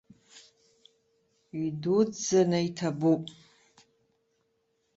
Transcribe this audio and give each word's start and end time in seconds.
Идуӡӡаны 1.65 2.59
иҭабуп! 2.67 3.23